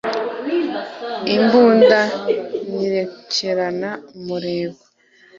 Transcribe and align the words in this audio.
imbunda 1.35 1.99
nyirekurana 2.73 3.89
umurego 4.17 4.83